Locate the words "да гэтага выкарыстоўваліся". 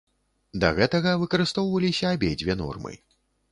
0.63-2.05